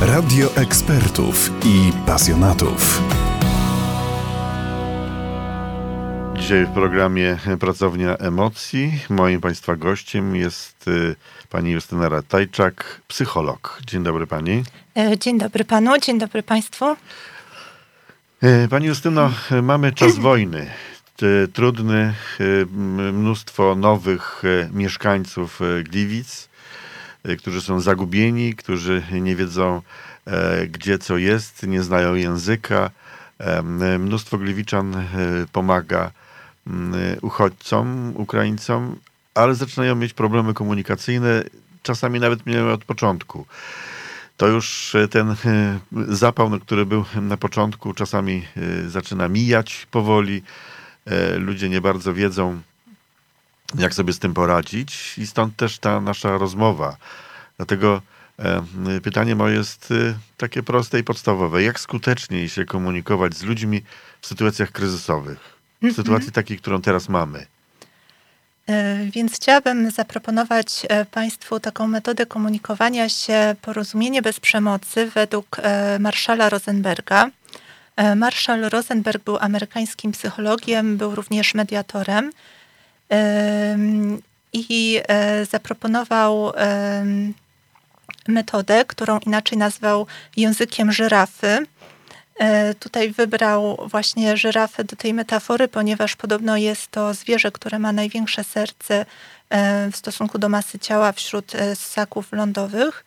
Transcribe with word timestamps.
Radio 0.00 0.56
ekspertów 0.56 1.50
i 1.64 1.92
pasjonatów. 2.06 3.02
Dzisiaj 6.34 6.66
w 6.66 6.70
programie 6.70 7.38
Pracownia 7.60 8.16
Emocji 8.16 9.00
moim 9.10 9.40
Państwa 9.40 9.76
gościem 9.76 10.36
jest 10.36 10.88
y, 10.88 11.16
pani 11.50 11.70
Justyna 11.70 12.08
Ratajczak, 12.08 13.00
psycholog. 13.08 13.80
Dzień 13.86 14.02
dobry 14.02 14.26
pani. 14.26 14.62
E, 14.96 15.18
dzień 15.18 15.38
dobry 15.38 15.64
panu, 15.64 15.98
dzień 15.98 16.18
dobry 16.18 16.42
państwu. 16.42 16.96
E, 18.42 18.68
pani 18.68 18.86
Justyno, 18.86 19.30
mamy 19.62 19.92
czas 19.92 20.18
wojny. 20.28 20.70
Trudny, 21.52 22.14
y, 22.40 22.66
mnóstwo 23.12 23.74
nowych 23.74 24.42
y, 24.44 24.70
mieszkańców 24.72 25.60
Gliwic, 25.84 26.48
którzy 27.38 27.60
są 27.60 27.80
zagubieni, 27.80 28.54
którzy 28.54 29.02
nie 29.12 29.36
wiedzą, 29.36 29.82
e, 30.26 30.66
gdzie 30.66 30.98
co 30.98 31.18
jest, 31.18 31.66
nie 31.66 31.82
znają 31.82 32.14
języka. 32.14 32.90
Mnóstwo 33.98 34.38
Gliwiczan 34.38 35.06
pomaga 35.52 36.10
uchodźcom, 37.22 38.12
Ukraińcom, 38.14 38.96
ale 39.34 39.54
zaczynają 39.54 39.94
mieć 39.94 40.12
problemy 40.12 40.54
komunikacyjne, 40.54 41.44
czasami 41.82 42.20
nawet 42.20 42.46
miały 42.46 42.72
od 42.72 42.84
początku. 42.84 43.46
To 44.36 44.48
już 44.48 44.94
e, 44.94 45.08
ten 45.08 45.30
e, 45.30 45.36
zapał, 46.08 46.50
który 46.60 46.86
był 46.86 47.04
na 47.22 47.36
początku, 47.36 47.94
czasami 47.94 48.42
e, 48.56 48.88
zaczyna 48.88 49.28
mijać 49.28 49.86
powoli. 49.90 50.42
Ludzie 51.38 51.68
nie 51.68 51.80
bardzo 51.80 52.14
wiedzą, 52.14 52.60
jak 53.78 53.94
sobie 53.94 54.12
z 54.12 54.18
tym 54.18 54.34
poradzić, 54.34 55.18
i 55.18 55.26
stąd 55.26 55.56
też 55.56 55.78
ta 55.78 56.00
nasza 56.00 56.38
rozmowa. 56.38 56.96
Dlatego 57.56 58.02
pytanie 59.02 59.34
moje 59.34 59.56
jest 59.56 59.94
takie 60.36 60.62
proste 60.62 60.98
i 60.98 61.04
podstawowe. 61.04 61.62
Jak 61.62 61.80
skuteczniej 61.80 62.48
się 62.48 62.64
komunikować 62.64 63.34
z 63.34 63.42
ludźmi 63.42 63.82
w 64.20 64.26
sytuacjach 64.26 64.72
kryzysowych? 64.72 65.56
w 65.82 65.92
sytuacji 65.92 66.32
takiej, 66.32 66.58
którą 66.58 66.82
teraz 66.82 67.08
mamy. 67.08 67.46
E, 68.66 69.04
więc 69.04 69.34
chciałabym 69.34 69.90
zaproponować 69.90 70.86
e, 70.88 71.04
Państwu 71.04 71.60
taką 71.60 71.86
metodę 71.86 72.26
komunikowania 72.26 73.08
się, 73.08 73.56
porozumienie 73.62 74.22
bez 74.22 74.40
przemocy 74.40 75.10
według 75.14 75.56
e, 75.62 75.98
Marszala 75.98 76.48
Rosenberga. 76.48 77.30
Marszal 78.16 78.60
Rosenberg 78.60 79.24
był 79.24 79.38
amerykańskim 79.40 80.12
psychologiem, 80.12 80.96
był 80.96 81.14
również 81.14 81.54
mediatorem 81.54 82.32
i 84.52 85.00
zaproponował 85.50 86.52
metodę, 88.28 88.84
którą 88.84 89.18
inaczej 89.18 89.58
nazwał 89.58 90.06
językiem 90.36 90.92
żyrafy 90.92 91.66
E, 92.38 92.74
tutaj 92.74 93.10
wybrał 93.10 93.78
właśnie 93.86 94.36
żyrafę 94.36 94.84
do 94.84 94.96
tej 94.96 95.14
metafory, 95.14 95.68
ponieważ 95.68 96.16
podobno 96.16 96.56
jest 96.56 96.90
to 96.90 97.14
zwierzę, 97.14 97.52
które 97.52 97.78
ma 97.78 97.92
największe 97.92 98.44
serce 98.44 99.06
e, 99.50 99.90
w 99.90 99.96
stosunku 99.96 100.38
do 100.38 100.48
masy 100.48 100.78
ciała 100.78 101.12
wśród 101.12 101.54
e, 101.54 101.76
ssaków 101.76 102.32
lądowych. 102.32 103.04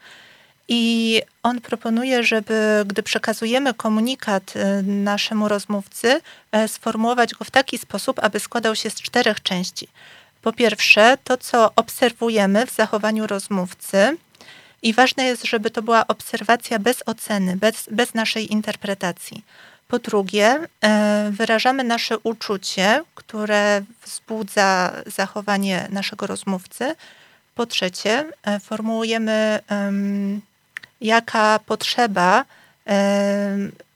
I 0.71 1.21
on 1.43 1.61
proponuje, 1.61 2.23
żeby 2.23 2.83
gdy 2.87 3.03
przekazujemy 3.03 3.73
komunikat 3.73 4.53
naszemu 4.83 5.47
rozmówcy, 5.47 6.21
sformułować 6.67 7.33
go 7.33 7.45
w 7.45 7.51
taki 7.51 7.77
sposób, 7.77 8.19
aby 8.23 8.39
składał 8.39 8.75
się 8.75 8.89
z 8.89 9.01
czterech 9.01 9.43
części. 9.43 9.87
Po 10.41 10.53
pierwsze, 10.53 11.17
to 11.23 11.37
co 11.37 11.71
obserwujemy 11.75 12.65
w 12.65 12.71
zachowaniu 12.71 13.27
rozmówcy, 13.27 14.17
i 14.81 14.93
ważne 14.93 15.23
jest, 15.23 15.45
żeby 15.45 15.71
to 15.71 15.81
była 15.81 16.07
obserwacja 16.07 16.79
bez 16.79 17.03
oceny, 17.05 17.57
bez, 17.57 17.89
bez 17.91 18.13
naszej 18.13 18.53
interpretacji. 18.53 19.43
Po 19.87 19.99
drugie, 19.99 20.59
e, 20.81 21.29
wyrażamy 21.31 21.83
nasze 21.83 22.19
uczucie, 22.19 23.01
które 23.15 23.81
wzbudza 24.05 24.93
zachowanie 25.05 25.87
naszego 25.89 26.27
rozmówcy. 26.27 26.95
Po 27.55 27.65
trzecie, 27.65 28.25
e, 28.43 28.59
formułujemy, 28.59 29.59
jaka 31.01 31.59
potrzeba 31.65 32.45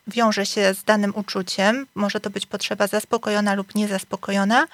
wiąże 0.08 0.46
się 0.46 0.74
z 0.74 0.84
danym 0.84 1.14
uczuciem. 1.16 1.88
Może 1.96 2.20
to 2.20 2.30
być 2.30 2.46
potrzeba 2.46 2.88
zaspokojona 2.88 3.54
lub 3.54 3.76
niezaspokojona. 3.76 4.68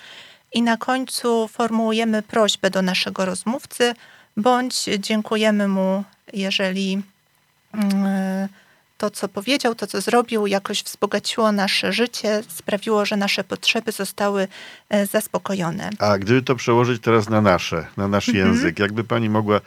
I 0.53 0.62
na 0.62 0.78
końcu 0.78 1.47
formułujemy 1.47 2.22
prośbę 2.22 2.69
do 2.69 2.81
naszego 2.81 3.25
rozmówcy 3.25 3.94
bądź 4.38 4.84
dziękujemy 5.00 5.67
mu, 5.67 6.03
jeżeli 6.34 7.01
mm, 7.73 8.47
to, 9.00 9.10
co 9.10 9.28
powiedział, 9.28 9.76
to, 9.76 9.88
co 9.88 10.02
zrobił, 10.02 10.48
jakoś 10.48 10.84
wzbogaciło 10.84 11.52
nasze 11.52 11.94
życie, 11.94 12.44
sprawiło, 12.48 13.06
że 13.06 13.18
nasze 13.18 13.44
potrzeby 13.44 13.92
zostały 13.92 14.48
e, 14.90 15.06
zaspokojone. 15.06 15.90
A 16.00 16.18
gdyby 16.18 16.42
to 16.42 16.56
przełożyć 16.56 17.02
teraz 17.02 17.30
na 17.30 17.42
nasze, 17.42 17.88
na 17.98 18.08
nasz 18.08 18.30
mhm. 18.30 18.48
język, 18.48 18.80
jakby 18.80 19.04
pani 19.04 19.30
mogła 19.30 19.62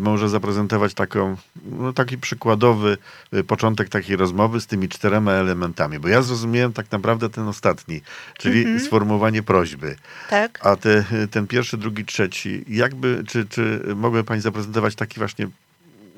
może 0.00 0.28
zaprezentować 0.28 0.94
taką, 0.94 1.36
no, 1.66 1.92
taki 1.92 2.18
przykładowy 2.18 2.98
e, 3.32 3.44
początek 3.44 3.88
takiej 3.88 4.16
rozmowy 4.16 4.60
z 4.60 4.66
tymi 4.66 4.88
czterema 4.88 5.32
elementami? 5.32 5.98
Bo 5.98 6.08
ja 6.08 6.22
zrozumiałem 6.22 6.72
tak 6.72 6.92
naprawdę 6.92 7.30
ten 7.30 7.48
ostatni, 7.48 8.00
czyli 8.38 8.60
mhm. 8.60 8.80
sformułowanie 8.80 9.42
prośby. 9.42 9.96
Tak. 10.30 10.66
A 10.66 10.76
te, 10.76 11.04
ten 11.30 11.46
pierwszy, 11.46 11.76
drugi, 11.76 12.04
trzeci, 12.04 12.64
jakby, 12.68 13.24
czy, 13.28 13.46
czy 13.46 13.82
mogłaby 13.96 14.24
pani 14.24 14.40
zaprezentować 14.40 14.94
taki 14.94 15.18
właśnie 15.18 15.48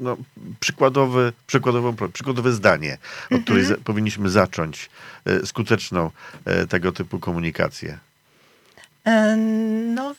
no, 0.00 0.16
przykładowe, 0.60 1.32
przykładowe, 1.46 2.08
przykładowe 2.12 2.52
zdanie, 2.52 2.98
od 3.26 3.32
mhm. 3.32 3.42
której 3.42 3.84
powinniśmy 3.84 4.30
zacząć 4.30 4.90
e, 5.24 5.46
skuteczną 5.46 6.10
e, 6.44 6.66
tego 6.66 6.92
typu 6.92 7.18
komunikację? 7.18 7.98
E, 9.06 9.36
no, 9.94 10.14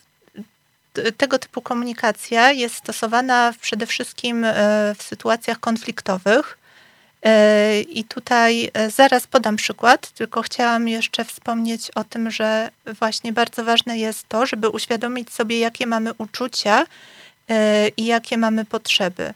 tego 1.17 1.39
typu 1.39 1.61
komunikacja 1.61 2.51
jest 2.51 2.75
stosowana 2.75 3.53
przede 3.61 3.85
wszystkim 3.85 4.45
w 4.97 5.03
sytuacjach 5.03 5.59
konfliktowych. 5.59 6.57
I 7.89 8.03
tutaj 8.03 8.71
zaraz 8.95 9.27
podam 9.27 9.55
przykład, 9.55 10.11
tylko 10.11 10.41
chciałam 10.41 10.87
jeszcze 10.87 11.25
wspomnieć 11.25 11.91
o 11.91 12.03
tym, 12.03 12.31
że 12.31 12.69
właśnie 12.99 13.33
bardzo 13.33 13.63
ważne 13.63 13.97
jest 13.97 14.29
to, 14.29 14.45
żeby 14.45 14.69
uświadomić 14.69 15.33
sobie, 15.33 15.59
jakie 15.59 15.87
mamy 15.87 16.13
uczucia 16.13 16.85
i 17.97 18.05
jakie 18.05 18.37
mamy 18.37 18.65
potrzeby. 18.65 19.33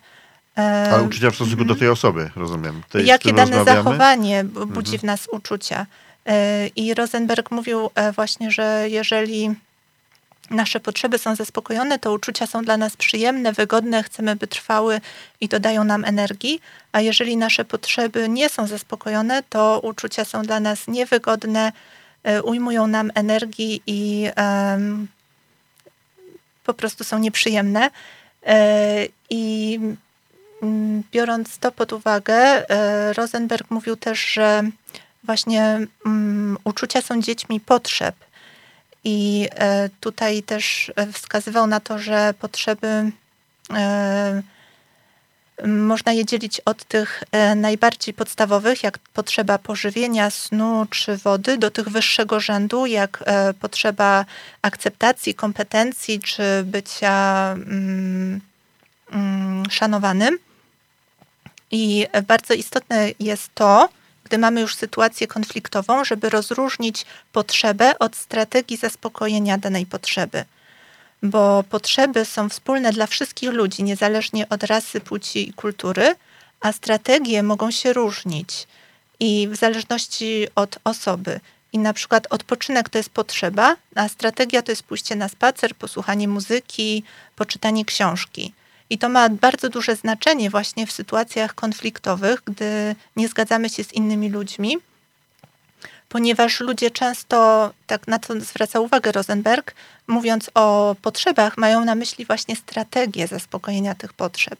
Ale 0.56 1.04
uczucia 1.04 1.32
w 1.32 1.36
stosunku 1.36 1.66
do 1.66 1.76
tej 1.76 1.90
osoby, 1.90 2.30
rozumiem. 2.36 2.82
Tej, 2.90 3.06
Jakie 3.06 3.34
dane 3.34 3.66
zachowanie 3.66 4.44
budzi 4.44 4.96
mhm. 4.96 5.00
w 5.00 5.04
nas 5.04 5.28
uczucia. 5.32 5.86
E, 6.26 6.68
I 6.68 6.94
Rosenberg 6.94 7.52
mówił 7.52 7.90
e, 7.96 8.12
właśnie, 8.12 8.52
że 8.52 8.86
jeżeli 8.90 9.56
nasze 10.50 10.80
potrzeby 10.80 11.18
są 11.18 11.36
zaspokojone, 11.36 12.00
to 12.00 12.14
uczucia 12.14 12.48
są 12.48 12.64
dla 12.66 12.78
nas 12.78 12.98
przyjemne, 12.98 13.54
wygodne, 13.54 14.04
chcemy, 14.04 14.36
by 14.36 14.48
trwały 14.48 15.02
i 15.42 15.48
dodają 15.48 15.84
nam 15.84 16.06
energii, 16.06 16.62
a 16.92 17.02
jeżeli 17.02 17.38
nasze 17.38 17.66
potrzeby 17.66 18.30
nie 18.30 18.50
są 18.50 18.68
zaspokojone, 18.68 19.44
to 19.50 19.80
uczucia 19.84 20.26
są 20.26 20.42
dla 20.42 20.60
nas 20.60 20.88
niewygodne, 20.88 21.72
e, 22.24 22.44
ujmują 22.44 22.88
nam 22.88 23.12
energii 23.16 23.82
i 23.88 24.28
um, 24.38 25.08
po 26.64 26.74
prostu 26.74 27.04
są 27.04 27.20
nieprzyjemne. 27.20 27.90
I 29.30 29.80
biorąc 31.12 31.58
to 31.58 31.72
pod 31.72 31.94
uwagę, 31.94 32.36
e, 32.36 33.14
Rosenberg 33.14 33.72
mówił 33.72 33.96
też, 33.96 34.26
że 34.26 34.64
właśnie 35.24 35.88
um, 36.06 36.58
uczucia 36.64 37.02
są 37.02 37.22
dziećmi 37.22 37.60
potrzeb. 37.60 38.16
I 39.04 39.48
e, 39.52 39.90
tutaj 40.00 40.44
też 40.44 40.92
e, 40.96 41.12
wskazywał 41.12 41.68
na 41.68 41.80
to, 41.80 42.00
że 42.00 42.34
potrzeby 42.40 43.12
można 45.68 46.12
je 46.12 46.26
dzielić 46.26 46.60
od 46.60 46.84
tych 46.84 47.24
najbardziej 47.56 48.14
podstawowych, 48.14 48.84
jak 48.84 49.00
potrzeba 49.00 49.58
pożywienia, 49.58 50.30
snu 50.30 50.86
czy 50.90 51.18
wody, 51.18 51.58
do 51.58 51.72
tych 51.72 51.90
wyższego 51.90 52.40
rzędu, 52.40 52.86
jak 52.86 53.24
potrzeba 53.60 54.26
akceptacji, 54.62 55.36
kompetencji 55.36 56.20
czy 56.20 56.64
bycia 56.64 57.52
mm, 57.54 58.42
mm, 59.12 59.64
szanowanym. 59.70 60.40
I 61.76 62.08
bardzo 62.28 62.54
istotne 62.54 63.12
jest 63.20 63.50
to, 63.56 63.90
gdy 64.24 64.38
mamy 64.38 64.62
już 64.62 64.76
sytuację 64.76 65.28
konfliktową, 65.28 66.04
żeby 66.04 66.30
rozróżnić 66.30 67.06
potrzebę 67.32 68.00
od 68.00 68.16
strategii 68.16 68.78
zaspokojenia 68.78 69.58
danej 69.58 69.86
potrzeby. 69.86 70.46
Bo 71.24 71.64
potrzeby 71.70 72.26
są 72.26 72.50
wspólne 72.50 72.92
dla 72.92 73.08
wszystkich 73.08 73.52
ludzi, 73.52 73.84
niezależnie 73.84 74.50
od 74.50 74.64
rasy, 74.64 75.02
płci 75.02 75.50
i 75.50 75.54
kultury, 75.54 76.16
a 76.62 76.72
strategie 76.72 77.44
mogą 77.44 77.72
się 77.72 77.94
różnić 77.94 78.68
i 79.20 79.48
w 79.48 79.56
zależności 79.56 80.48
od 80.56 80.80
osoby. 80.84 81.40
I 81.74 81.78
na 81.80 81.94
przykład 81.94 82.28
odpoczynek 82.30 82.90
to 82.90 82.98
jest 82.98 83.10
potrzeba, 83.10 83.76
a 83.96 84.10
strategia 84.10 84.62
to 84.62 84.72
jest 84.72 84.84
pójście 84.84 85.16
na 85.16 85.30
spacer, 85.30 85.76
posłuchanie 85.76 86.28
muzyki, 86.28 87.04
poczytanie 87.36 87.86
książki. 87.86 88.54
I 88.94 88.98
to 88.98 89.10
ma 89.10 89.30
bardzo 89.30 89.70
duże 89.70 89.96
znaczenie 89.96 90.50
właśnie 90.50 90.88
w 90.88 90.92
sytuacjach 90.92 91.56
konfliktowych, 91.56 92.42
gdy 92.46 92.96
nie 93.16 93.28
zgadzamy 93.28 93.70
się 93.70 93.84
z 93.84 93.94
innymi 93.94 94.30
ludźmi, 94.30 94.78
ponieważ 96.10 96.60
ludzie 96.60 96.92
często, 96.92 97.72
tak 97.88 98.08
na 98.08 98.20
to 98.20 98.42
zwraca 98.42 98.80
uwagę 98.80 99.12
Rosenberg, 99.12 99.74
mówiąc 100.08 100.52
o 100.54 100.96
potrzebach, 101.02 101.58
mają 101.58 101.86
na 101.86 101.96
myśli 101.96 102.26
właśnie 102.26 102.56
strategię 102.56 103.28
zaspokojenia 103.28 103.96
tych 103.96 104.14
potrzeb. 104.14 104.60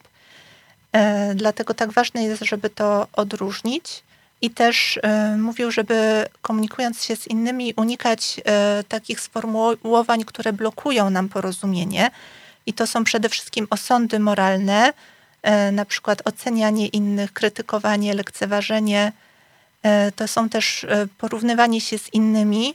E, 0.92 1.34
dlatego 1.34 1.74
tak 1.74 1.92
ważne 1.92 2.24
jest, 2.24 2.44
żeby 2.44 2.70
to 2.70 3.06
odróżnić. 3.12 4.02
I 4.42 4.50
też 4.50 4.98
e, 5.02 5.36
mówił, 5.36 5.70
żeby 5.70 6.26
komunikując 6.42 7.04
się 7.04 7.16
z 7.16 7.26
innymi, 7.26 7.74
unikać 7.76 8.40
e, 8.44 8.84
takich 8.88 9.20
sformułowań, 9.20 10.24
które 10.24 10.52
blokują 10.52 11.10
nam 11.10 11.28
porozumienie. 11.28 12.10
I 12.66 12.72
to 12.72 12.86
są 12.86 13.04
przede 13.04 13.28
wszystkim 13.28 13.66
osądy 13.70 14.18
moralne, 14.18 14.92
na 15.72 15.84
przykład 15.84 16.22
ocenianie 16.24 16.86
innych, 16.86 17.32
krytykowanie, 17.32 18.14
lekceważenie. 18.14 19.12
To 20.16 20.28
są 20.28 20.48
też 20.48 20.86
porównywanie 21.18 21.80
się 21.80 21.98
z 21.98 22.14
innymi. 22.14 22.74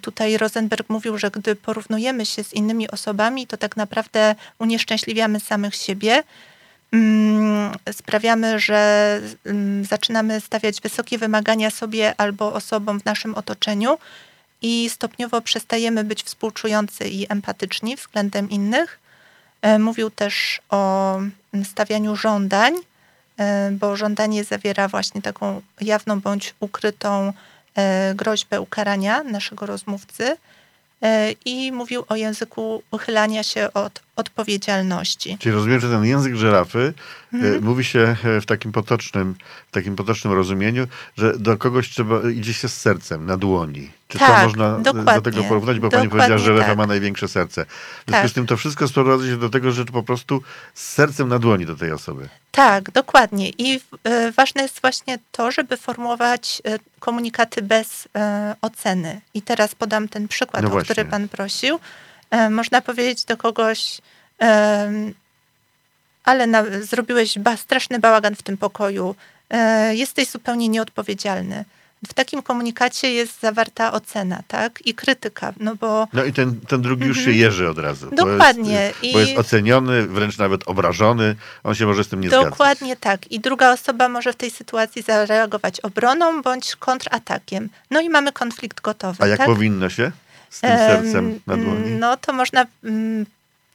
Tutaj 0.00 0.36
Rosenberg 0.36 0.88
mówił, 0.88 1.18
że 1.18 1.30
gdy 1.30 1.56
porównujemy 1.56 2.26
się 2.26 2.44
z 2.44 2.52
innymi 2.52 2.90
osobami, 2.90 3.46
to 3.46 3.56
tak 3.56 3.76
naprawdę 3.76 4.34
unieszczęśliwiamy 4.58 5.40
samych 5.40 5.74
siebie 5.74 6.22
Mm, 6.92 7.72
sprawiamy, 7.92 8.58
że 8.58 9.20
mm, 9.46 9.84
zaczynamy 9.84 10.40
stawiać 10.40 10.80
wysokie 10.80 11.18
wymagania 11.18 11.70
sobie 11.70 12.14
albo 12.18 12.52
osobom 12.52 13.00
w 13.00 13.04
naszym 13.04 13.34
otoczeniu 13.34 13.98
i 14.62 14.90
stopniowo 14.90 15.40
przestajemy 15.40 16.04
być 16.04 16.22
współczujący 16.22 17.08
i 17.08 17.32
empatyczni 17.32 17.96
względem 17.96 18.50
innych. 18.50 18.98
E, 19.62 19.78
mówił 19.78 20.10
też 20.10 20.60
o 20.70 21.16
mm, 21.16 21.64
stawianiu 21.64 22.16
żądań, 22.16 22.74
e, 23.38 23.70
bo 23.70 23.96
żądanie 23.96 24.44
zawiera 24.44 24.88
właśnie 24.88 25.22
taką 25.22 25.62
jawną 25.80 26.20
bądź 26.20 26.54
ukrytą 26.60 27.32
e, 27.74 28.14
groźbę 28.14 28.60
ukarania 28.60 29.22
naszego 29.22 29.66
rozmówcy. 29.66 30.36
I 31.44 31.72
mówił 31.72 32.04
o 32.08 32.16
języku 32.16 32.82
uchylania 32.90 33.42
się 33.42 33.72
od 33.72 34.02
odpowiedzialności. 34.16 35.38
Czyli 35.38 35.54
rozumiem, 35.54 35.80
że 35.80 35.90
ten 35.90 36.04
język 36.04 36.34
żyrafy 36.34 36.94
e, 37.32 37.36
mhm. 37.36 37.64
mówi 37.64 37.84
się 37.84 38.16
e, 38.24 38.40
w 38.40 38.46
takim 38.46 38.72
potocznym, 38.72 39.34
w 39.68 39.70
takim 39.70 39.96
potocznym 39.96 40.32
rozumieniu, 40.32 40.86
że 41.16 41.38
do 41.38 41.56
kogoś 41.56 41.90
trzeba 41.90 42.30
idzie 42.30 42.54
się 42.54 42.68
z 42.68 42.76
sercem 42.76 43.26
na 43.26 43.36
dłoni. 43.36 43.90
Czy 44.08 44.18
tak, 44.18 44.36
to 44.36 44.42
można 44.42 44.78
dokładnie, 44.78 45.14
do 45.14 45.20
tego 45.20 45.44
porównać? 45.44 45.78
Bo 45.78 45.88
pani 45.90 46.08
powiedziała, 46.08 46.38
że 46.38 46.44
żerafa 46.44 46.68
tak. 46.68 46.78
ma 46.78 46.86
największe 46.86 47.28
serce. 47.28 47.64
W 47.64 48.10
związku 48.10 48.22
tak. 48.22 48.30
z 48.30 48.32
tym 48.32 48.46
to 48.46 48.56
wszystko 48.56 48.88
sprowadza 48.88 49.26
się 49.26 49.36
do 49.36 49.48
tego, 49.48 49.72
że 49.72 49.84
po 49.84 50.02
prostu 50.02 50.42
z 50.74 50.92
sercem 50.92 51.28
na 51.28 51.38
dłoni 51.38 51.66
do 51.66 51.76
tej 51.76 51.92
osoby. 51.92 52.28
Tak, 52.50 52.90
dokładnie. 52.90 53.50
I 53.58 53.80
y, 54.08 54.32
ważne 54.32 54.62
jest 54.62 54.80
właśnie 54.80 55.18
to, 55.32 55.50
żeby 55.50 55.76
formułować 55.76 56.62
y, 56.68 56.78
komunikaty 57.00 57.62
bez 57.62 58.06
y, 58.06 58.08
oceny. 58.62 59.20
I 59.34 59.42
teraz 59.42 59.74
podam 59.74 60.08
ten 60.08 60.28
przykład, 60.28 60.62
no 60.62 60.72
o 60.72 60.82
który 60.82 61.04
pan 61.04 61.28
prosił. 61.28 61.80
Można 62.50 62.82
powiedzieć 62.82 63.24
do 63.24 63.36
kogoś, 63.36 64.00
ale 66.24 66.46
na, 66.46 66.64
zrobiłeś 66.80 67.38
ba, 67.38 67.56
straszny 67.56 67.98
bałagan 67.98 68.34
w 68.34 68.42
tym 68.42 68.56
pokoju, 68.56 69.14
jesteś 69.92 70.28
zupełnie 70.28 70.68
nieodpowiedzialny 70.68 71.64
w 72.08 72.14
takim 72.14 72.42
komunikacie 72.42 73.12
jest 73.12 73.40
zawarta 73.40 73.92
ocena, 73.92 74.42
tak? 74.48 74.86
I 74.86 74.94
krytyka, 74.94 75.52
no 75.60 75.76
bo... 75.76 76.08
No 76.12 76.24
i 76.24 76.32
ten, 76.32 76.60
ten 76.60 76.82
drugi 76.82 77.06
już 77.06 77.16
się 77.16 77.20
mhm. 77.20 77.38
jeży 77.38 77.68
od 77.68 77.78
razu. 77.78 78.10
Dokładnie. 78.10 78.92
Bo 79.00 79.06
jest, 79.06 79.14
bo 79.14 79.20
jest 79.20 79.38
oceniony, 79.38 80.06
wręcz 80.06 80.38
nawet 80.38 80.68
obrażony, 80.68 81.36
on 81.64 81.74
się 81.74 81.86
może 81.86 82.04
z 82.04 82.08
tym 82.08 82.20
nie 82.20 82.28
zgadzać. 82.28 82.50
Dokładnie 82.50 82.96
tak. 82.96 83.32
I 83.32 83.40
druga 83.40 83.72
osoba 83.72 84.08
może 84.08 84.32
w 84.32 84.36
tej 84.36 84.50
sytuacji 84.50 85.02
zareagować 85.02 85.80
obroną 85.80 86.42
bądź 86.42 86.76
kontratakiem. 86.76 87.68
No 87.90 88.00
i 88.00 88.10
mamy 88.10 88.32
konflikt 88.32 88.80
gotowy, 88.80 89.24
A 89.24 89.26
jak 89.26 89.38
tak? 89.38 89.46
powinno 89.46 89.90
się 89.90 90.12
z 90.52 90.60
tym 90.60 90.70
sercem 90.70 91.40
na 91.46 91.56
dłoni? 91.56 91.90
No 91.90 92.16
to 92.16 92.32
można 92.32 92.66
mm, 92.84 93.26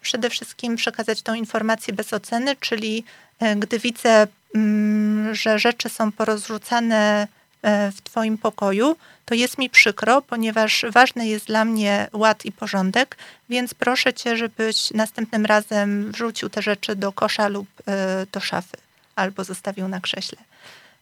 przede 0.01 0.29
wszystkim 0.29 0.75
przekazać 0.75 1.21
tą 1.21 1.33
informację 1.33 1.94
bez 1.94 2.13
oceny, 2.13 2.56
czyli 2.59 3.03
e, 3.39 3.56
gdy 3.56 3.79
widzę, 3.79 4.27
mm, 4.56 5.35
że 5.35 5.59
rzeczy 5.59 5.89
są 5.89 6.12
porozrzucane 6.12 7.27
E, 7.62 7.91
w 7.91 8.01
Twoim 8.01 8.38
pokoju, 8.38 8.95
to 9.25 9.35
jest 9.35 9.57
mi 9.57 9.69
przykro, 9.69 10.21
ponieważ 10.21 10.85
ważny 10.91 11.27
jest 11.27 11.45
dla 11.45 11.65
mnie 11.65 12.07
ład 12.13 12.45
i 12.45 12.51
porządek, 12.51 13.18
więc 13.50 13.74
proszę 13.74 14.13
Cię, 14.13 14.38
żebyś 14.38 14.91
następnym 14.91 15.45
razem 15.45 16.12
wrzucił 16.12 16.50
te 16.50 16.62
rzeczy 16.62 16.95
do 16.95 17.12
kosza 17.12 17.47
lub 17.47 17.68
e, 17.88 18.25
do 18.31 18.39
szafy 18.39 18.77
albo 19.15 19.44
zostawił 19.44 19.88
na 19.88 20.00
krześle. 20.00 20.38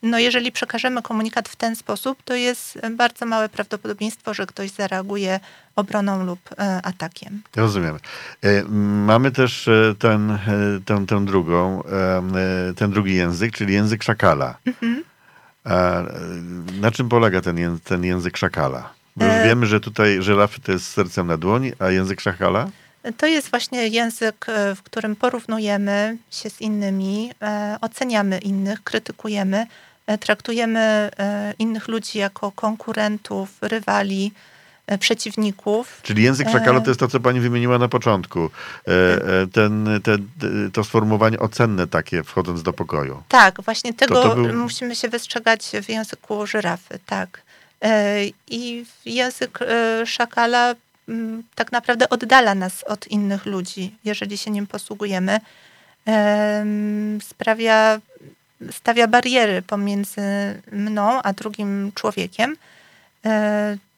No 0.06 0.20
jeżeli 0.20 0.52
przekażemy 0.52 1.02
komunikat 1.02 1.50
w 1.50 1.56
ten 1.56 1.76
sposób, 1.76 2.24
to 2.26 2.36
jest 2.36 2.80
bardzo 2.92 3.26
małe 3.26 3.50
prawdopodobieństwo, 3.50 4.34
że 4.34 4.46
ktoś 4.46 4.72
zareaguje 4.72 5.40
obroną 5.76 6.26
lub 6.26 6.40
e, 6.52 6.82
atakiem. 6.84 7.42
Rozumiem. 7.56 8.00
Mamy 9.06 9.32
też 9.32 9.70
ten, 10.00 10.40
tę, 10.86 11.06
tę 11.06 11.26
drugą, 11.26 11.84
ten 12.76 12.92
drugi 12.92 13.16
język, 13.16 13.54
czyli 13.54 13.74
język 13.74 14.04
szakala. 14.04 14.58
Mhm. 14.66 15.04
Na 16.82 16.92
czym 16.92 17.10
polega 17.10 17.42
ten, 17.42 17.80
ten 17.84 18.04
język 18.04 18.38
szakala? 18.38 18.94
Bo 19.16 19.26
już 19.26 19.34
e... 19.34 19.44
wiemy, 19.46 19.66
że 19.66 19.80
tutaj 19.80 20.22
żyrafy 20.22 20.62
to 20.62 20.72
jest 20.72 20.88
sercem 20.88 21.28
na 21.28 21.38
dłoni, 21.38 21.72
a 21.80 21.90
język 21.90 22.22
szakala? 22.22 22.68
To 23.18 23.26
jest 23.26 23.50
właśnie 23.50 23.88
język, 23.88 24.46
e, 24.50 24.76
w 24.76 24.84
którym 24.84 25.16
porównujemy 25.16 26.18
się 26.32 26.50
z 26.50 26.62
innymi, 26.62 27.32
e, 27.42 27.78
oceniamy 27.82 28.38
innych, 28.38 28.84
krytykujemy, 28.84 29.58
e, 29.58 29.68
traktujemy 30.20 31.12
innych 31.60 31.88
ludzi 31.88 32.20
jako 32.20 32.52
konkurentów, 32.52 33.50
rywali, 33.62 34.32
E, 34.88 34.98
przeciwników. 34.98 36.00
Czyli 36.04 36.24
język 36.24 36.50
szakala 36.50 36.82
to 36.82 36.90
jest 36.90 37.00
to, 37.00 37.08
co 37.08 37.20
pani 37.20 37.40
wymieniła 37.40 37.78
na 37.78 37.88
początku. 37.88 38.50
E, 38.88 38.92
e, 38.92 39.48
ten, 39.48 40.02
ten, 40.04 40.30
to 40.74 40.84
sformułowanie 40.84 41.40
ocenne 41.40 41.88
takie, 41.88 42.24
wchodząc 42.24 42.64
do 42.64 42.74
pokoju. 42.74 43.24
Tak, 43.28 43.62
właśnie 43.62 43.94
tego 43.94 44.16
to 44.16 44.30
to 44.30 44.36
był... 44.36 44.54
musimy 44.54 44.96
się 44.96 45.10
wystrzegać 45.10 45.72
w 45.84 45.90
języku 45.90 46.48
żyrafy, 46.48 47.00
tak. 47.06 47.42
I 48.48 48.86
język 49.06 49.60
szakala 50.06 50.76
mm, 51.10 51.44
tak 51.56 51.72
naprawdę 51.72 52.10
oddala 52.10 52.56
nas 52.56 52.84
od 52.84 53.08
innych 53.08 53.46
ludzi, 53.46 53.96
jeżeli 54.04 54.38
się 54.38 54.52
nim 54.52 54.68
posługujemy. 54.68 55.40
Sprawia, 57.22 58.00
stawia 58.72 59.08
bariery 59.08 59.62
pomiędzy 59.62 60.22
mną 60.72 61.22
a 61.22 61.34
drugim 61.34 61.92
człowiekiem 61.96 62.56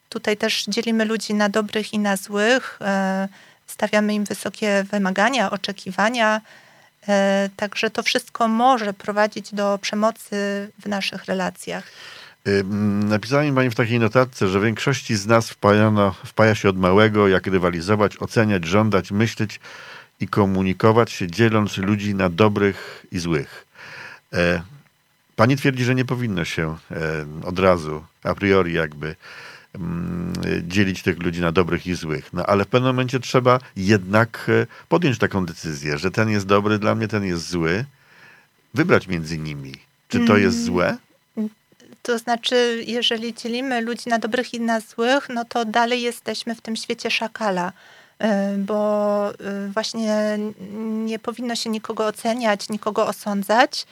Tutaj 0.10 0.38
też 0.38 0.66
dzielimy 0.68 1.06
ludzi 1.06 1.34
na 1.34 1.50
dobrych 1.50 1.94
i 1.94 2.00
na 2.00 2.18
złych, 2.18 2.80
e, 2.82 3.28
stawiamy 3.68 4.14
im 4.14 4.24
wysokie 4.24 4.86
wymagania, 4.92 5.52
oczekiwania. 5.52 6.42
E, 7.08 7.50
także 7.56 7.90
to 7.90 8.04
wszystko 8.04 8.48
może 8.48 8.94
prowadzić 8.94 9.54
do 9.54 9.80
przemocy 9.82 10.36
w 10.80 10.86
naszych 10.86 11.26
relacjach. 11.26 11.84
Napisała 13.04 13.44
mi 13.44 13.54
Pani 13.54 13.70
w 13.70 13.76
takiej 13.76 14.00
notatce, 14.00 14.48
że 14.48 14.62
większości 14.62 15.16
z 15.16 15.26
nas 15.26 15.50
wpajano, 15.50 16.16
wpaja 16.26 16.56
się 16.56 16.70
od 16.70 16.78
małego, 16.78 17.28
jak 17.28 17.48
rywalizować, 17.48 18.18
oceniać, 18.18 18.66
żądać, 18.66 19.12
myśleć 19.12 19.60
i 20.20 20.28
komunikować 20.28 21.12
się, 21.12 21.28
dzieląc 21.28 21.78
ludzi 21.78 22.16
na 22.16 22.30
dobrych 22.30 23.06
i 23.12 23.20
złych. 23.20 23.67
E, 24.34 24.62
pani 25.36 25.58
twierdzi, 25.58 25.84
że 25.84 25.96
nie 25.96 26.06
powinno 26.06 26.46
się 26.46 26.78
od 27.44 27.60
razu, 27.60 28.04
a 28.24 28.36
priori 28.36 28.74
jakby 28.74 29.16
Mm, 29.76 30.34
dzielić 30.68 31.04
tych 31.04 31.24
ludzi 31.24 31.42
na 31.42 31.52
dobrych 31.52 31.88
i 31.88 31.96
złych. 31.96 32.34
No 32.34 32.46
ale 32.46 32.66
w 32.66 32.68
pewnym 32.68 32.90
momencie 32.90 33.20
trzeba 33.20 33.60
jednak 33.76 34.46
e, 34.50 34.68
podjąć 34.90 35.18
taką 35.18 35.46
decyzję, 35.46 35.98
że 35.98 36.12
ten 36.12 36.30
jest 36.30 36.46
dobry 36.46 36.80
dla 36.80 36.96
mnie, 36.96 37.08
ten 37.08 37.24
jest 37.26 37.50
zły. 37.50 37.86
Wybrać 38.74 39.08
między 39.08 39.38
nimi. 39.38 39.74
Czy 40.08 40.26
to 40.26 40.38
jest 40.38 40.58
mm. 40.58 40.66
złe? 40.66 40.98
To 42.02 42.18
znaczy, 42.18 42.84
jeżeli 42.88 43.34
dzielimy 43.34 43.82
ludzi 43.82 44.10
na 44.10 44.20
dobrych 44.20 44.54
i 44.54 44.60
na 44.60 44.80
złych, 44.80 45.30
no 45.30 45.46
to 45.46 45.66
dalej 45.66 46.02
jesteśmy 46.02 46.56
w 46.56 46.62
tym 46.62 46.76
świecie 46.76 47.12
szakala 47.12 47.74
e, 48.20 48.58
bo 48.58 49.30
e, 49.30 49.34
właśnie 49.74 50.38
nie 51.06 51.20
powinno 51.20 51.56
się 51.56 51.70
nikogo 51.70 52.06
oceniać, 52.06 52.70
nikogo 52.70 53.08
osądzać 53.08 53.86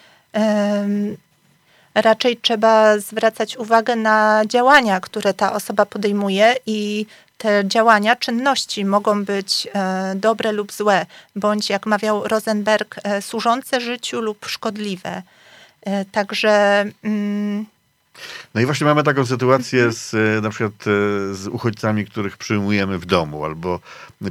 raczej 1.95 2.37
trzeba 2.37 2.99
zwracać 2.99 3.57
uwagę 3.57 3.95
na 3.95 4.43
działania, 4.47 4.99
które 4.99 5.33
ta 5.33 5.53
osoba 5.53 5.85
podejmuje 5.85 6.55
i 6.65 7.05
te 7.37 7.63
działania, 7.67 8.15
czynności 8.15 8.85
mogą 8.85 9.25
być 9.25 9.67
e, 9.73 10.13
dobre 10.15 10.51
lub 10.51 10.71
złe, 10.73 11.05
bądź 11.35 11.69
jak 11.69 11.85
mawiał 11.85 12.27
Rosenberg, 12.27 12.95
e, 13.03 13.21
służące 13.21 13.81
życiu 13.81 14.21
lub 14.21 14.45
szkodliwe. 14.45 15.21
E, 15.81 16.05
także 16.05 16.85
mm, 17.03 17.65
No 18.53 18.61
i 18.61 18.65
właśnie 18.65 18.85
mamy 18.85 19.03
taką 19.03 19.25
sytuację 19.25 19.91
z, 19.91 20.13
e, 20.13 20.41
na 20.41 20.49
przykład 20.49 20.73
e, 20.73 21.33
z 21.33 21.47
uchodźcami, 21.47 22.05
których 22.05 22.37
przyjmujemy 22.37 22.99
w 22.99 23.05
domu, 23.05 23.45
albo 23.45 23.79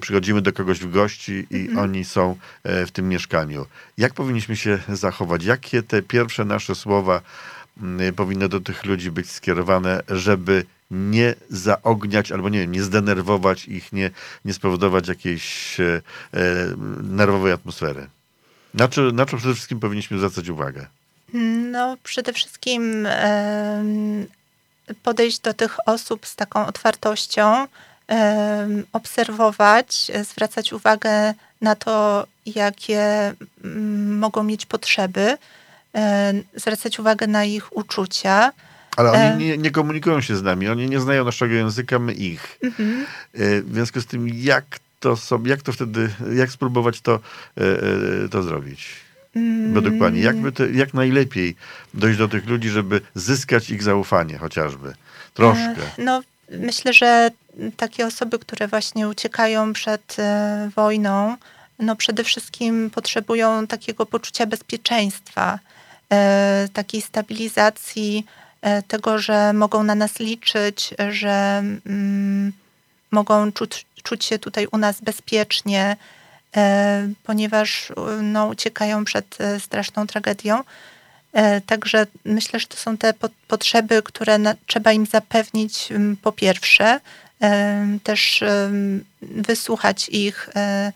przychodzimy 0.00 0.42
do 0.42 0.52
kogoś 0.52 0.78
w 0.78 0.90
gości 0.90 1.46
i 1.50 1.60
Mhm. 1.60 1.78
oni 1.78 2.04
są 2.04 2.36
e, 2.64 2.86
w 2.86 2.90
tym 2.90 3.08
mieszkaniu. 3.08 3.66
Jak 3.98 4.14
powinniśmy 4.14 4.56
się 4.56 4.78
zachować? 4.88 5.44
Jakie 5.44 5.82
te 5.82 6.02
pierwsze 6.02 6.44
nasze 6.44 6.74
słowa 6.74 7.20
mm, 7.82 8.14
powinny 8.14 8.48
do 8.48 8.60
tych 8.60 8.84
ludzi 8.84 9.10
być 9.10 9.30
skierowane, 9.30 10.02
żeby 10.08 10.64
nie 10.90 11.34
zaogniać 11.50 12.32
albo 12.32 12.48
nie 12.48 12.58
wiem, 12.58 12.72
nie 12.72 12.82
zdenerwować 12.82 13.68
ich, 13.68 13.92
nie, 13.92 14.10
nie 14.44 14.54
spowodować 14.54 15.08
jakiejś 15.08 15.80
e, 15.80 16.00
nerwowej 17.02 17.52
atmosfery? 17.52 18.06
Na 18.74 18.88
co, 18.88 19.02
na 19.02 19.26
co 19.26 19.36
przede 19.36 19.54
wszystkim 19.54 19.80
powinniśmy 19.80 20.18
zwracać 20.18 20.48
uwagę? 20.48 20.86
No, 21.72 21.96
przede 22.02 22.32
wszystkim 22.32 23.08
podejść 25.02 25.38
do 25.38 25.54
tych 25.54 25.88
osób 25.88 26.26
z 26.26 26.36
taką 26.36 26.66
otwartością, 26.66 27.66
obserwować, 28.92 30.10
zwracać 30.24 30.72
uwagę 30.72 31.34
na 31.60 31.74
to, 31.74 32.26
jakie 32.46 33.32
mm, 33.64 34.18
mogą 34.18 34.42
mieć 34.42 34.66
potrzeby, 34.66 35.38
zwracać 36.54 36.98
uwagę 36.98 37.26
na 37.26 37.44
ich 37.44 37.76
uczucia. 37.76 38.52
Ale 38.96 39.10
oni 39.12 39.44
nie, 39.44 39.58
nie 39.58 39.70
komunikują 39.70 40.20
się 40.20 40.36
z 40.36 40.42
nami, 40.42 40.68
oni 40.68 40.90
nie 40.90 41.00
znają 41.00 41.24
naszego 41.24 41.54
języka, 41.54 41.98
my 41.98 42.12
ich. 42.12 42.58
Mhm. 42.62 43.06
E, 43.34 43.62
W 43.62 43.72
związku 43.72 44.00
z 44.00 44.06
tym, 44.06 44.28
jak 44.28 44.64
to 45.00 45.16
sobie, 45.16 45.50
jak 45.50 45.62
to 45.62 45.72
wtedy, 45.72 46.10
jak 46.34 46.50
spróbować 46.50 47.00
to, 47.00 47.14
e, 47.14 47.60
e, 48.24 48.28
to 48.28 48.42
zrobić? 48.42 48.86
Według 49.72 49.98
Pani, 49.98 50.20
jak, 50.20 50.36
by 50.36 50.52
to, 50.52 50.66
jak 50.66 50.94
najlepiej 50.94 51.56
dojść 51.94 52.18
do 52.18 52.28
tych 52.28 52.46
ludzi, 52.46 52.68
żeby 52.68 53.00
zyskać 53.14 53.70
ich 53.70 53.82
zaufanie 53.82 54.38
chociażby? 54.38 54.94
Troszkę. 55.34 55.62
E, 55.62 55.76
No, 55.98 56.22
myślę, 56.50 56.92
że 56.92 57.30
takie 57.76 58.06
osoby, 58.06 58.38
które 58.38 58.68
właśnie 58.68 59.08
uciekają 59.08 59.72
przed 59.72 60.16
e, 60.18 60.70
wojną, 60.76 61.36
no 61.78 61.96
przede 61.96 62.24
wszystkim 62.24 62.90
potrzebują 62.90 63.66
takiego 63.66 64.06
poczucia 64.06 64.46
bezpieczeństwa, 64.46 65.58
e, 66.12 66.68
takiej 66.72 67.02
stabilizacji, 67.02 68.26
tego, 68.88 69.18
że 69.18 69.52
mogą 69.52 69.82
na 69.82 69.94
nas 69.94 70.18
liczyć, 70.18 70.94
że 71.10 71.62
mm, 71.86 72.52
mogą 73.10 73.52
czuć, 73.52 73.86
czuć 74.02 74.24
się 74.24 74.38
tutaj 74.38 74.66
u 74.72 74.78
nas 74.78 75.00
bezpiecznie, 75.00 75.96
ponieważ 77.24 77.90
e, 77.90 77.94
no, 78.22 78.46
uciekają 78.46 79.04
przed 79.04 79.40
e, 79.40 79.60
straszną 79.60 80.06
tragedią. 80.06 80.60
E, 81.32 81.60
Także 81.60 82.06
myślę, 82.24 82.60
że 82.60 82.66
to 82.66 82.76
są 82.76 82.96
te 82.96 83.14
po- 83.14 83.28
potrzeby, 83.48 84.02
które 84.02 84.38
na, 84.38 84.54
trzeba 84.66 84.92
im 84.92 85.06
zapewnić 85.06 85.88
po 86.22 86.32
pierwsze, 86.32 87.00
też 88.04 88.44
wysłuchać 89.22 90.08
ich, 90.08 90.48
e, 90.56 90.92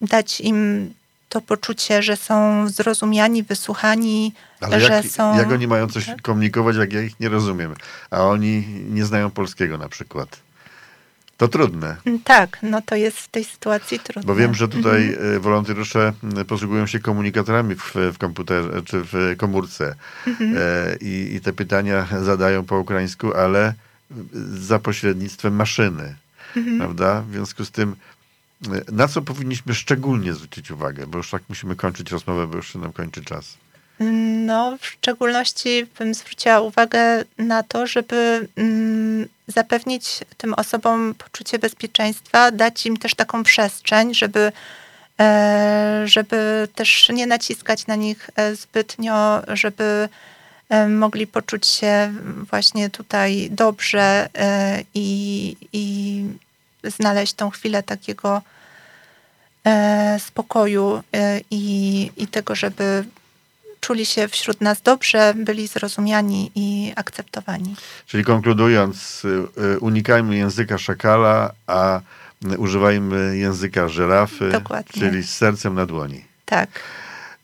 dać 0.00 0.40
im 0.40 0.92
to 1.28 1.40
poczucie, 1.40 2.02
że 2.02 2.16
są 2.16 2.68
zrozumiani, 2.68 3.42
wysłuchani, 3.42 4.32
Ale 4.60 4.80
że 4.80 4.92
jak, 4.92 5.06
są. 5.06 5.36
jak 5.38 5.52
oni 5.52 5.66
mają 5.66 5.88
coś 5.88 6.06
Tak. 6.06 6.22
komunikować, 6.22 6.76
jak 6.76 6.92
ja 6.92 7.02
ich 7.02 7.20
nie 7.20 7.28
rozumiem, 7.28 7.74
a 8.10 8.22
oni 8.22 8.66
nie 8.90 9.04
znają 9.04 9.30
polskiego 9.30 9.78
na 9.78 9.88
przykład? 9.88 10.28
To 11.42 11.48
trudne. 11.48 11.96
Tak, 12.24 12.58
no 12.62 12.82
to 12.82 12.96
jest 12.96 13.18
w 13.18 13.28
tej 13.28 13.44
sytuacji 13.44 13.98
trudne. 13.98 14.22
Bo 14.26 14.34
wiem, 14.34 14.54
że 14.54 14.68
tutaj 14.68 15.08
Mhm. 15.08 15.40
wolontariusze 15.40 16.12
posługują 16.48 16.86
się 16.86 16.98
komunikatorami 17.00 17.74
w, 17.74 17.94
w 18.12 18.18
komputerze 18.18 18.82
czy 18.84 19.00
w 19.04 19.34
komórce 19.36 19.94
Mhm. 20.26 20.54
e, 20.58 20.96
i, 21.00 21.34
i 21.34 21.40
te 21.40 21.52
pytania 21.52 22.06
zadają 22.22 22.64
po 22.64 22.78
ukraińsku, 22.78 23.34
ale 23.34 23.74
za 24.54 24.78
pośrednictwem 24.78 25.54
maszyny, 25.56 26.14
Mhm. 26.56 26.78
prawda? 26.78 27.22
W 27.22 27.32
związku 27.32 27.64
z 27.64 27.70
tym, 27.70 27.96
e, 28.66 28.92
na 28.92 29.08
co 29.08 29.22
powinniśmy 29.22 29.74
szczególnie 29.74 30.34
zwrócić 30.34 30.70
uwagę, 30.70 31.06
bo 31.06 31.18
już 31.18 31.30
tak 31.30 31.42
musimy 31.48 31.76
kończyć 31.76 32.10
rozmowę, 32.12 32.46
bo 32.46 32.56
już 32.56 32.72
się 32.72 32.78
nam 32.78 32.92
kończy 32.92 33.24
czas. 33.24 33.56
No, 34.46 34.76
w 34.80 34.86
szczególności 34.86 35.86
bym 35.98 36.14
zwróciła 36.14 36.60
uwagę 36.60 37.24
na 37.38 37.62
to, 37.62 37.86
żeby 37.86 38.48
mm, 38.56 39.28
zapewnić 39.48 40.20
tym 40.36 40.54
osobom 40.54 41.14
poczucie 41.18 41.58
bezpieczeństwa, 41.58 42.50
dać 42.50 42.86
im 42.86 42.96
też 42.96 43.14
taką 43.14 43.42
przestrzeń, 43.42 44.14
żeby, 44.14 44.52
e, 45.20 46.02
żeby 46.04 46.68
też 46.74 47.08
nie 47.08 47.26
naciskać 47.26 47.86
na 47.86 47.96
nich 47.96 48.30
e, 48.36 48.56
zbytnio, 48.56 49.42
żeby 49.48 50.08
e, 50.68 50.88
mogli 50.88 51.26
poczuć 51.26 51.66
się 51.66 52.12
właśnie 52.50 52.90
tutaj 52.90 53.48
dobrze 53.50 54.28
i, 54.94 55.56
i 55.72 56.24
znaleźć 56.84 57.32
tą 57.32 57.50
chwilę 57.50 57.82
takiego 57.82 58.42
spokoju 60.18 61.02
i, 61.50 62.10
i 62.16 62.26
tego, 62.26 62.54
żeby 62.54 63.04
czuli 63.82 64.06
się 64.06 64.28
wśród 64.28 64.60
nas 64.60 64.82
dobrze, 64.82 65.34
byli 65.36 65.66
zrozumiani 65.66 66.50
i 66.54 66.92
akceptowani. 66.96 67.76
Czyli 68.06 68.24
konkludując, 68.24 69.24
y, 69.24 69.28
y, 69.74 69.78
unikajmy 69.80 70.36
języka 70.36 70.78
szakala, 70.78 71.52
a 71.66 72.00
y, 72.52 72.58
używajmy 72.58 73.36
języka 73.36 73.88
żyrafy, 73.88 74.48
Dokładnie. 74.50 75.00
czyli 75.02 75.22
z 75.22 75.30
sercem 75.34 75.74
na 75.74 75.86
dłoni. 75.86 76.24
Tak. 76.44 76.68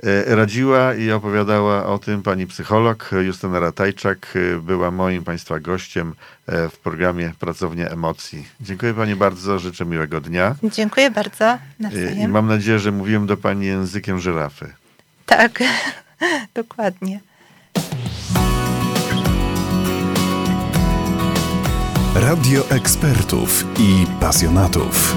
E, 0.02 0.35
Radziła 0.37 0.95
i 0.95 1.11
opowiadała 1.11 1.87
o 1.87 1.99
tym 1.99 2.23
pani 2.23 2.47
psycholog 2.47 3.11
Justyna 3.26 3.61
Ratajczak. 3.61 4.18
e, 4.57 4.61
Była 4.61 4.90
moim 4.90 5.25
państwa 5.25 5.61
gościem 5.61 6.14
w 6.47 6.76
programie 6.83 7.33
Pracownia 7.40 7.88
Emocji. 7.88 8.49
Dziękuję 8.61 8.95
pani 8.95 9.14
bardzo, 9.16 9.59
życzę 9.59 9.85
miłego 9.87 10.21
dnia. 10.21 10.54
Dziękuję 10.62 11.11
bardzo. 11.11 11.45
E, 11.45 11.59
I 11.78 11.83
Nawzajem. 11.83 12.30
mam 12.30 12.47
nadzieję, 12.49 12.78
że 12.78 12.92
mówiłem 12.92 13.26
do 13.26 13.37
pani 13.37 13.66
językiem 13.66 14.18
żyrafy. 14.18 14.73
Tak, 15.26 15.59
dokładnie. 16.54 17.20
Radio 22.14 22.70
ekspertów 22.70 23.64
i 23.78 24.06
pasjonatów. 24.20 25.16